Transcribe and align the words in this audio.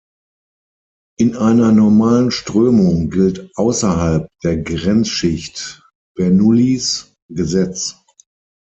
In 1.19 1.35
einer 1.35 1.71
normalen 1.71 2.31
Strömung 2.31 3.11
gilt 3.11 3.51
"außerhalb" 3.55 4.27
der 4.43 4.57
Grenzschicht 4.57 5.87
Bernoullis 6.15 7.13
Gesetz. 7.29 8.01